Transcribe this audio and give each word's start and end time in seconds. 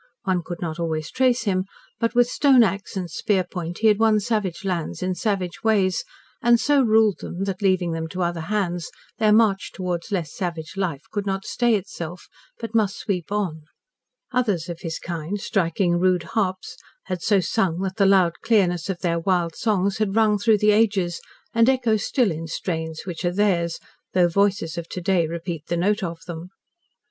One 0.23 0.41
could 0.41 0.61
not 0.61 0.79
always 0.79 1.11
trace 1.11 1.43
him, 1.43 1.65
but 1.99 2.15
with 2.15 2.27
stone 2.27 2.63
axe 2.63 2.97
and 2.97 3.07
spear 3.07 3.43
point 3.43 3.77
he 3.81 3.87
had 3.87 3.99
won 3.99 4.19
savage 4.19 4.65
lands 4.65 5.03
in 5.03 5.13
savage 5.13 5.63
ways, 5.63 6.03
and 6.41 6.59
so 6.59 6.81
ruled 6.81 7.19
them 7.19 7.43
that, 7.43 7.61
leaving 7.61 7.91
them 7.91 8.07
to 8.07 8.23
other 8.23 8.41
hands, 8.41 8.89
their 9.19 9.31
march 9.31 9.71
towards 9.71 10.11
less 10.11 10.33
savage 10.33 10.75
life 10.75 11.03
could 11.11 11.27
not 11.27 11.45
stay 11.45 11.75
itself, 11.75 12.27
but 12.57 12.73
must 12.73 12.97
sweep 12.97 13.31
on; 13.31 13.61
others 14.31 14.69
of 14.69 14.79
his 14.79 14.97
kind, 14.97 15.39
striking 15.39 15.99
rude 15.99 16.23
harps, 16.33 16.77
had 17.03 17.21
so 17.21 17.39
sung 17.39 17.79
that 17.81 17.97
the 17.97 18.07
loud 18.07 18.33
clearness 18.41 18.89
of 18.89 19.01
their 19.01 19.19
wild 19.19 19.55
songs 19.55 19.99
had 19.99 20.15
rung 20.15 20.39
through 20.39 20.57
the 20.57 20.71
ages, 20.71 21.21
and 21.53 21.69
echo 21.69 21.95
still 21.95 22.31
in 22.31 22.47
strains 22.47 23.03
which 23.05 23.23
are 23.23 23.31
theirs, 23.35 23.77
though 24.13 24.27
voices 24.27 24.79
of 24.79 24.89
to 24.89 24.99
day 24.99 25.27
repeat 25.27 25.67
the 25.67 25.77
note 25.77 26.01
of 26.01 26.21
them. 26.25 26.49